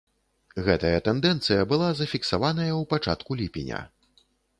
[0.67, 3.83] Гэтая тэндэнцыя была зафіксаваная ў пачатку ліпеня.